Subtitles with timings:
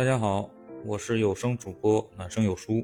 [0.00, 0.48] 大家好，
[0.86, 2.82] 我是有声主播暖声有书。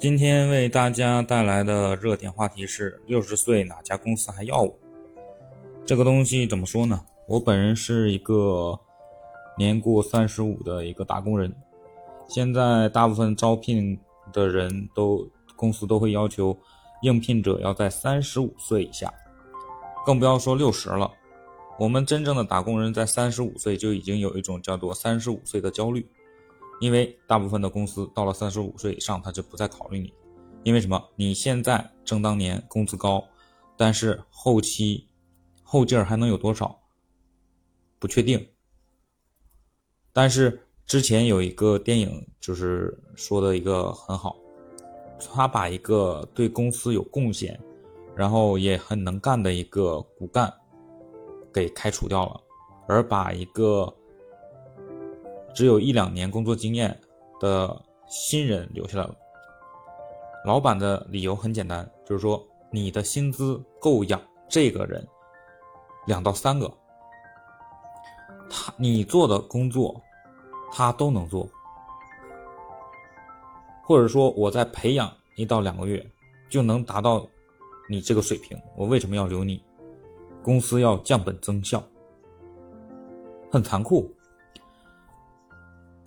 [0.00, 4.74] 今天为大家带来的热点话题是：六十岁哪家公司还要我？
[5.84, 7.04] 这个东西怎么说呢？
[7.28, 8.80] 我本人是一个
[9.58, 11.54] 年过三十五的一个打工人，
[12.26, 14.00] 现在大部分招聘
[14.32, 16.56] 的人都公司都会要求
[17.02, 19.12] 应聘者要在三十五岁以下，
[20.06, 21.12] 更不要说六十了。
[21.78, 26.06] 我们真正的打工人在三十五岁就已经有一种叫做三十五岁的焦虑，
[26.80, 30.12] 因为大部分的公司到了三十五岁以上，他就不再考虑你，
[30.62, 31.02] 因为什么？
[31.16, 33.24] 你现在正当年，工资高，
[33.76, 35.08] 但是后期
[35.62, 36.78] 后劲儿还能有多少？
[37.98, 38.46] 不确定。
[40.12, 44.36] 但是之前有一个电影就是说的一个很好，
[45.18, 47.58] 他把一个对公司有贡献，
[48.14, 50.52] 然后也很能干的一个骨干。
[51.52, 52.40] 给开除掉了，
[52.88, 53.92] 而把一个
[55.54, 56.98] 只有一两年工作经验
[57.38, 59.14] 的新人留下来了。
[60.44, 65.06] 老板的理由很简单，就是说你的薪资够养这个人
[66.06, 66.72] 两到三个，
[68.50, 70.00] 他你做的工作
[70.72, 71.48] 他都能做，
[73.84, 76.04] 或者说我在培养一到两个月
[76.50, 77.24] 就能达到
[77.88, 79.62] 你这个水平，我为什么要留你？
[80.42, 81.82] 公司要降本增效，
[83.50, 84.14] 很残酷。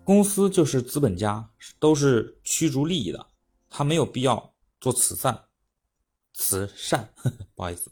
[0.03, 3.25] 公司就是资本家，都是驱逐利益的，
[3.69, 5.39] 他没有必要做慈善，
[6.33, 7.09] 慈善，
[7.55, 7.89] 不好意思。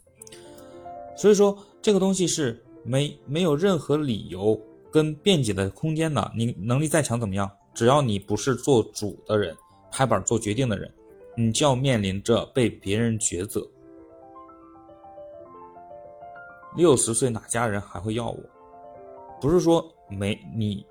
[1.16, 4.60] 所以说，这个东西是没没有任何理由
[4.92, 6.30] 跟辩解的空间的。
[6.36, 7.50] 你能力再强怎么样？
[7.74, 9.56] 只要你不是做主的人，
[9.90, 10.92] 拍板做决定的人，
[11.36, 13.66] 你就要面临着被别人抉择。
[16.76, 18.38] 六十岁哪家人还会要我？
[19.40, 20.84] 不是说没你，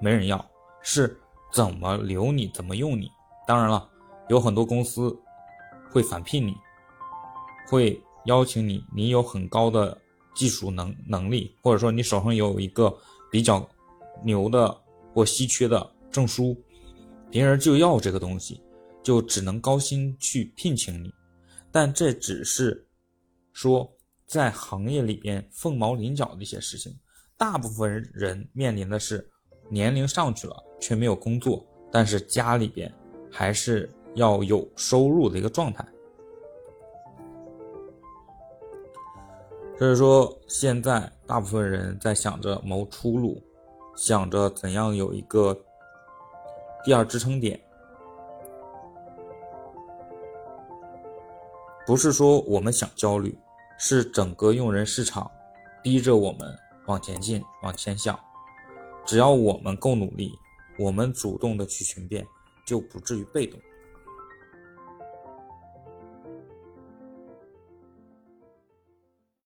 [0.00, 0.42] 没人要，
[0.80, 1.20] 是
[1.52, 3.10] 怎么留你，怎么用你。
[3.46, 3.86] 当然了，
[4.28, 5.14] 有很多公司
[5.90, 6.54] 会返聘你，
[7.68, 9.96] 会邀请你，你有很高的
[10.34, 12.96] 技术能能力，或者说你手上有一个
[13.30, 13.68] 比较
[14.24, 14.74] 牛的
[15.12, 16.56] 或稀缺的证书，
[17.30, 18.62] 别人就要这个东西，
[19.02, 21.12] 就只能高薪去聘请你。
[21.70, 22.86] 但这只是
[23.52, 23.86] 说。
[24.30, 26.96] 在行业里边凤毛麟角的一些事情，
[27.36, 29.28] 大部分人面临的是
[29.68, 32.94] 年龄上去了却没有工作，但是家里边
[33.28, 35.84] 还是要有收入的一个状态。
[39.76, 43.42] 所以说，现在大部分人在想着谋出路，
[43.96, 45.60] 想着怎样有一个
[46.84, 47.60] 第二支撑点，
[51.84, 53.36] 不是说我们想焦虑。
[53.82, 55.30] 是整个用人市场
[55.82, 56.54] 逼着我们
[56.86, 58.18] 往前进、往前想。
[59.06, 60.30] 只要我们够努力，
[60.78, 62.26] 我们主动的去寻变，
[62.66, 63.58] 就不至于被动。